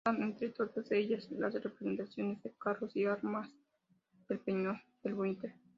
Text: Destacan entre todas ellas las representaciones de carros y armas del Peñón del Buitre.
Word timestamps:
Destacan 0.03 0.23
entre 0.23 0.49
todas 0.49 0.91
ellas 0.93 1.29
las 1.29 1.53
representaciones 1.53 2.41
de 2.41 2.49
carros 2.59 2.95
y 2.95 3.05
armas 3.05 3.51
del 4.27 4.39
Peñón 4.39 4.81
del 5.03 5.13
Buitre. 5.13 5.53